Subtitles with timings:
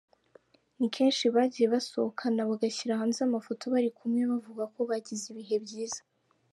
[0.79, 6.01] Ni kenshi bagiye basohokana bagashyira hanze amafoto bari kumwe bavuga ko bagize ibihe byiza.